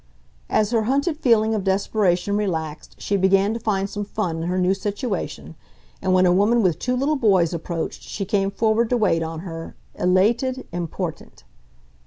[0.49, 4.57] As her hunted feeling of desperation relaxed she began to find some fun in her
[4.57, 5.53] new situation,
[6.01, 9.41] and when a woman with two little boys approached she came forward to wait on
[9.41, 11.43] her, elated, important.